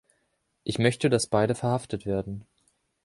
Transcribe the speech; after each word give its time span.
Ich 0.63 0.79
möchte, 0.79 1.11
dass 1.11 1.27
beide 1.27 1.53
verhaftet 1.53 2.07
werden. 2.07 2.47